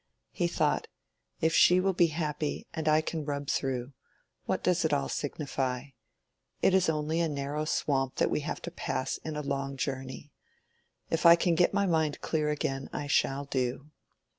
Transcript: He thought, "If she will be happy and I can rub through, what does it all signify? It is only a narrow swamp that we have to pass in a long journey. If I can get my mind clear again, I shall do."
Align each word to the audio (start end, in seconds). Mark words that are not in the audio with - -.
He 0.31 0.47
thought, 0.47 0.87
"If 1.41 1.53
she 1.53 1.79
will 1.79 1.93
be 1.93 2.07
happy 2.07 2.65
and 2.73 2.87
I 2.87 3.01
can 3.01 3.23
rub 3.23 3.51
through, 3.51 3.93
what 4.45 4.63
does 4.63 4.83
it 4.83 4.91
all 4.91 5.09
signify? 5.09 5.89
It 6.59 6.73
is 6.73 6.89
only 6.89 7.19
a 7.19 7.29
narrow 7.29 7.65
swamp 7.65 8.15
that 8.15 8.31
we 8.31 8.39
have 8.39 8.63
to 8.63 8.71
pass 8.71 9.17
in 9.17 9.35
a 9.35 9.43
long 9.43 9.77
journey. 9.77 10.31
If 11.11 11.27
I 11.27 11.35
can 11.35 11.53
get 11.53 11.71
my 11.71 11.85
mind 11.85 12.19
clear 12.19 12.49
again, 12.49 12.89
I 12.91 13.05
shall 13.05 13.45
do." 13.45 13.91